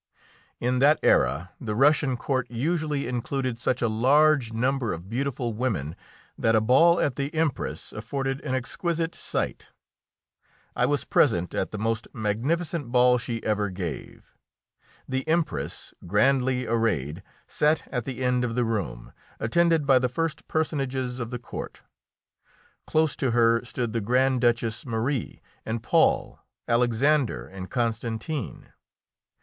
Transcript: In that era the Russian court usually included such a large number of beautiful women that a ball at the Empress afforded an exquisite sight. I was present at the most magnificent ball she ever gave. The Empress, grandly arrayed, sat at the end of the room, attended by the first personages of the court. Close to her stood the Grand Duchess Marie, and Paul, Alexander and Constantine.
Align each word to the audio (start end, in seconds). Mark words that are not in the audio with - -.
In 0.59 0.79
that 0.79 0.97
era 1.03 1.51
the 1.61 1.75
Russian 1.75 2.17
court 2.17 2.49
usually 2.49 3.07
included 3.07 3.59
such 3.59 3.83
a 3.83 3.87
large 3.87 4.51
number 4.51 4.93
of 4.93 5.11
beautiful 5.11 5.53
women 5.53 5.95
that 6.39 6.55
a 6.55 6.59
ball 6.59 6.99
at 6.99 7.17
the 7.17 7.31
Empress 7.35 7.93
afforded 7.93 8.41
an 8.41 8.55
exquisite 8.55 9.13
sight. 9.13 9.69
I 10.75 10.87
was 10.87 11.05
present 11.05 11.53
at 11.53 11.69
the 11.69 11.77
most 11.77 12.07
magnificent 12.13 12.91
ball 12.91 13.19
she 13.19 13.43
ever 13.43 13.69
gave. 13.69 14.33
The 15.07 15.23
Empress, 15.27 15.93
grandly 16.07 16.65
arrayed, 16.65 17.21
sat 17.47 17.87
at 17.91 18.05
the 18.05 18.23
end 18.25 18.43
of 18.43 18.55
the 18.55 18.65
room, 18.65 19.13
attended 19.39 19.85
by 19.85 19.99
the 19.99 20.09
first 20.09 20.47
personages 20.47 21.19
of 21.19 21.29
the 21.29 21.37
court. 21.37 21.83
Close 22.87 23.15
to 23.17 23.29
her 23.37 23.63
stood 23.63 23.93
the 23.93 24.01
Grand 24.01 24.41
Duchess 24.41 24.83
Marie, 24.83 25.41
and 25.63 25.83
Paul, 25.83 26.39
Alexander 26.67 27.45
and 27.47 27.69
Constantine. 27.69 28.73